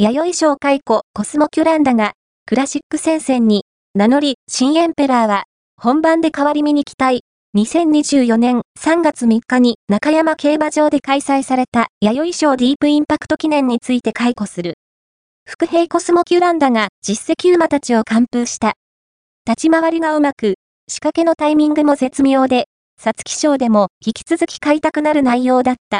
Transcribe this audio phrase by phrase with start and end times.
[0.00, 2.12] 弥生賞解雇コスモキュランダが、
[2.46, 3.64] クラシック戦線に、
[3.96, 5.42] 名乗り、新エンペラーは、
[5.76, 7.22] 本番で代わり身に期待。
[7.56, 14.74] 2024年3月3日に中山競馬場で開催された弥生賞ディープインパクト記念について解雇する。
[15.44, 18.74] 副兵コスモキュランダが実績馬たちを完封した。
[19.48, 20.54] 立ち回りがうまく、
[20.86, 22.66] 仕掛けのタイミングも絶妙で、
[23.00, 25.96] 皐月賞でも引き続き買いたくなる内容だった。